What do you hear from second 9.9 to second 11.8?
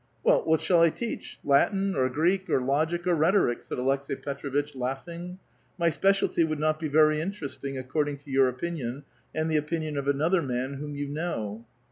of another man whom you know."